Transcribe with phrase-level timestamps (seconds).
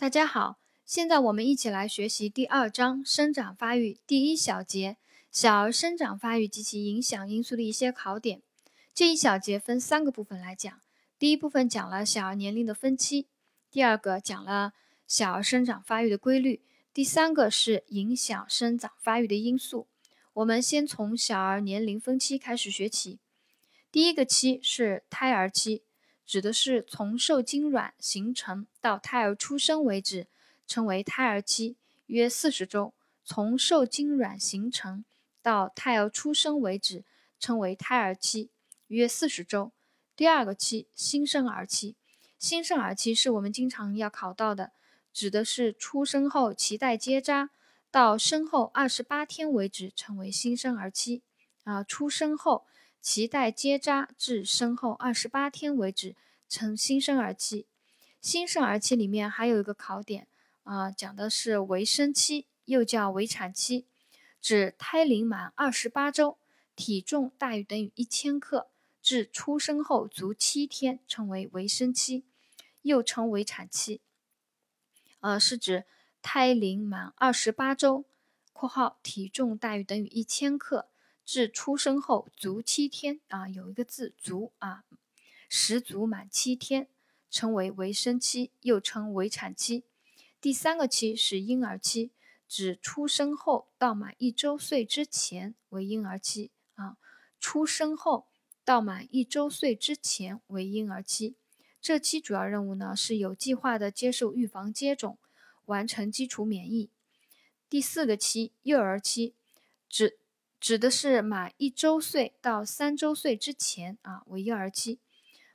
[0.00, 4.96] 大家好，现在我们一起来学习第二章生长发育第一小节
[5.30, 8.40] 小儿生长发育及其影响因素的一些考点。
[8.94, 10.80] 这一小节分三个部分来讲，
[11.18, 13.26] 第一部分讲了小儿年龄的分期，
[13.70, 14.72] 第二个讲了
[15.06, 16.62] 小儿生长发育的规律，
[16.94, 19.86] 第三个是影响生长发育的因素。
[20.32, 23.18] 我们先从小儿年龄分期开始学起。
[23.92, 25.82] 第一个期是胎儿期。
[26.30, 30.28] 指的是从受精卵形成到胎儿出生为止，
[30.64, 31.74] 称为胎儿期，
[32.06, 32.92] 约四十周；
[33.24, 35.04] 从受精卵形成
[35.42, 37.02] 到胎儿出生为止，
[37.40, 38.48] 称为胎儿期，
[38.86, 39.72] 约四十周。
[40.14, 41.96] 第二个期，新生儿期。
[42.38, 44.70] 新生儿期是我们经常要考到的，
[45.12, 47.50] 指的是出生后脐带结扎
[47.90, 51.24] 到生后二十八天为止，称为新生儿期。
[51.64, 52.66] 啊，出生后。
[53.02, 56.14] 脐带结扎至生后二十八天为止，
[56.48, 57.66] 称新生儿期。
[58.20, 60.28] 新生儿期里面还有一个考点
[60.64, 63.86] 啊，讲的是围生期，又叫围产期，
[64.42, 66.36] 指胎龄满二十八周，
[66.76, 68.68] 体重大于等于一千克，
[69.00, 72.24] 至出生后足七天，称为围生期，
[72.82, 74.02] 又称围产期。
[75.20, 75.84] 呃，是指
[76.20, 78.04] 胎龄满二十八周
[78.52, 80.88] （括号体重大于等于一千克）。
[81.32, 84.82] 至出生后足七天啊，有一个字足啊，
[85.48, 86.88] 十足满七天，
[87.30, 89.84] 称为围生期，又称围产期。
[90.40, 92.10] 第三个期是婴儿期，
[92.48, 96.96] 指出生后到满一周岁之前为婴儿期啊，
[97.38, 98.26] 出生后
[98.64, 101.36] 到满一周岁之前为婴儿期。
[101.80, 105.16] 这期主要任务呢是有计划的接受预防接种，
[105.66, 106.90] 完成基础免疫。
[107.68, 109.34] 第四个期幼儿期，
[109.88, 110.16] 指。
[110.60, 114.98] 指的是满一周岁到三周岁之前啊为婴儿期，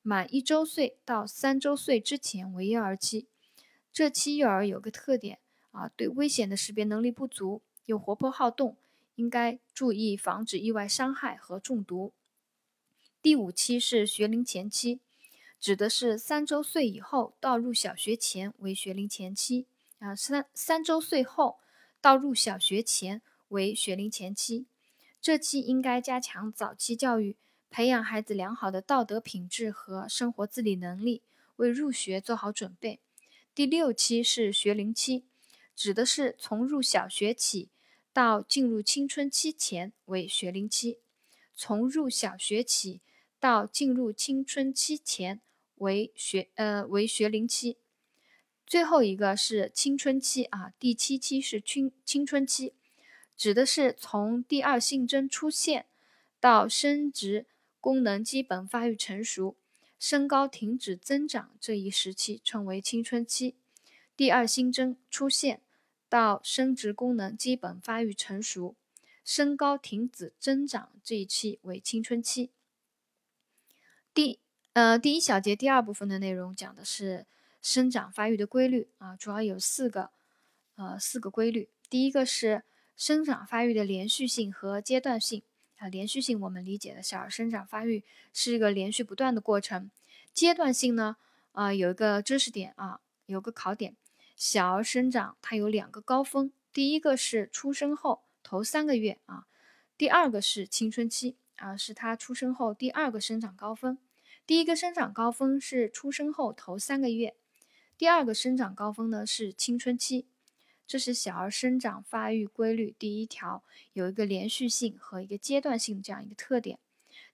[0.00, 3.26] 满一周岁到三周岁之前为婴儿期。
[3.92, 5.40] 这期幼儿有个特点
[5.72, 8.76] 啊，对危险的识别能力不足，又活泼好动，
[9.16, 12.12] 应该注意防止意外伤害和中毒。
[13.20, 15.00] 第五期是学龄前期，
[15.60, 19.66] 指的是三周岁以后到入小学前为学龄前期
[19.98, 21.58] 啊，三三周岁后
[22.00, 24.66] 到入小学前为学龄前期。
[25.22, 27.36] 这期应该加强早期教育，
[27.70, 31.22] 培养孩子良好的道德品质和生活自理能力，
[31.56, 32.98] 为入学做好准备。
[33.54, 35.22] 第六期是学龄期，
[35.76, 37.68] 指的是从入小学起
[38.12, 40.98] 到进入青春期前为学龄期；
[41.54, 43.00] 从入小学起
[43.38, 45.40] 到进入青春期前
[45.76, 47.76] 为学呃为学龄期。
[48.66, 52.72] 最后一个是青春期啊，第七期是青青春期。
[53.36, 55.86] 指的是从第二性征出现
[56.38, 57.46] 到生殖
[57.80, 59.56] 功能基本发育成熟、
[59.98, 63.56] 身高停止增长这一时期，称为青春期。
[64.16, 65.60] 第二性征出现
[66.08, 68.76] 到生殖功能基本发育成熟、
[69.24, 72.50] 身高停止增长这一期为青春期。
[74.14, 74.38] 第
[74.74, 77.26] 呃第一小节第二部分的内容讲的是
[77.60, 80.10] 生长发育的规律啊，主要有四个
[80.76, 81.68] 呃四个规律。
[81.90, 82.62] 第一个是。
[82.96, 85.42] 生长发育的连续性和阶段性
[85.78, 89.90] 啊，连续性我们理解的小儿生长发育是一个连续不断的过程。
[90.32, 91.16] 阶段性呢，
[91.52, 93.96] 啊有一个知识点啊，有个考点，
[94.36, 99.46] 小儿生长它有两个高峰，第一个是出生后头三个月啊，
[99.98, 103.98] 第二个是青春期啊，是他出生后第二个生长高峰。
[104.46, 107.34] 第一个生长高峰是出生后头三个月，
[107.96, 110.26] 第二个生长高峰呢是青春期。
[110.92, 113.64] 这是小儿生长发育规律第一条，
[113.94, 116.78] 有一个连续性和一个阶段性这样一个特点。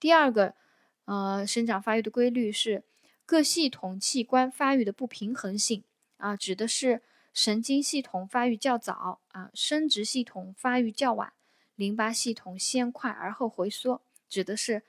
[0.00, 0.56] 第二个，
[1.04, 2.82] 呃，生长发育的规律是
[3.24, 5.84] 各系统器官发育的不平衡性
[6.16, 11.32] 啊，指的是神经系统发育较早啊，生殖系统发育较晚，
[11.76, 14.82] 淋巴系统先快而后回缩，指的是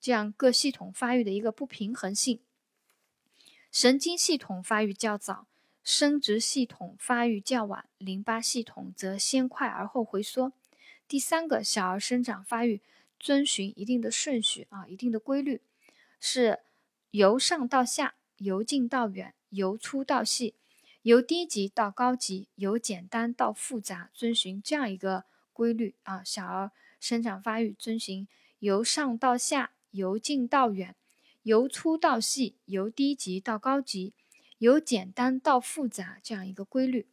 [0.00, 2.38] 这样各系统发育的一个不平衡性。
[3.72, 5.48] 神经系统发育较早。
[5.82, 10.52] 生殖系统发育较晚，淋巴系统则先快而后回缩。
[11.08, 12.80] 第三个，小儿生长发育
[13.18, 15.60] 遵循一定的顺序啊，一定的规律，
[16.20, 16.60] 是
[17.10, 20.54] 由上到下，由近到远，由粗到细，
[21.02, 26.22] 由低级到高级，由简单到复杂，遵循这样一个规律啊。
[26.24, 26.70] 小儿
[27.00, 28.28] 生长发育遵循
[28.60, 30.94] 由上到下，由近到远，
[31.42, 34.14] 由粗到细，由低级到高级。
[34.62, 37.08] 由简单到复杂这样一个规律。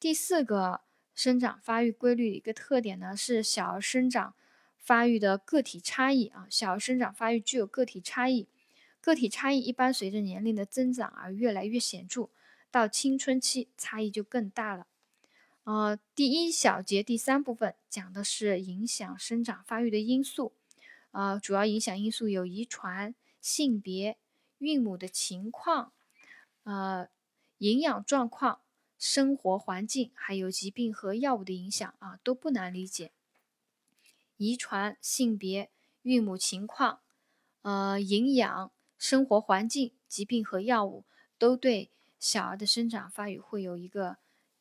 [0.00, 0.80] 第四个
[1.14, 4.32] 生长发育规律的一个特点呢，是小儿生长
[4.78, 6.46] 发育的个体差异啊。
[6.48, 8.48] 小儿生长发育具有个体差异，
[9.02, 12.30] 个体差异一般随着年龄的增长而越来越显著。
[12.70, 14.86] 到青春期差异就更大了。
[15.64, 20.54] 呃，第一小节第三部分讲的是影响生长发育的因素，
[21.10, 24.16] 呃，主要影响因素有遗传、性别、
[24.58, 25.92] 孕母的情况、
[26.66, 27.08] 呃，
[27.58, 28.60] 营养状况、
[28.98, 33.12] 生活环境，还有疾病和药物的影响啊，都不难理解。
[34.36, 35.70] 遗传、性别、
[36.02, 36.98] 孕母情况、
[37.62, 41.04] 呃，营养、生活环境、疾病和药物，
[41.38, 44.16] 都对小儿的生长发育会有一个。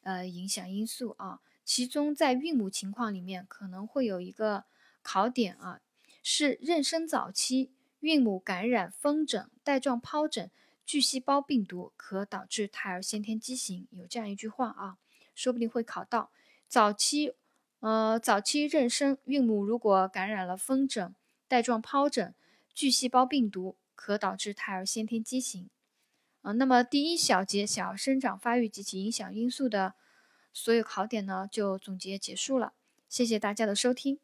[0.06, 4.66] 呃，影响因素啊，其中在孕母情况里面可能会有一个
[5.02, 5.82] 考点啊，
[6.22, 10.52] 是妊娠早期孕母感染风疹、带状疱疹、
[10.86, 13.88] 巨细胞病毒，可导致胎儿先天畸形。
[13.92, 14.98] 有这样一句话啊，
[15.34, 16.32] 说不定会考到
[16.68, 17.34] 早期，
[17.80, 21.16] 呃，早期妊娠孕母如果感染了风疹、
[21.48, 22.36] 带状疱疹、
[22.74, 25.70] 巨细胞病毒，可导致胎儿先天畸形。
[26.42, 29.96] 啊，那么第一小节小儿生长发育及其影响因素的
[30.54, 32.74] 所有考点呢，就总结结束了。
[33.10, 34.20] 谢谢大家的收听。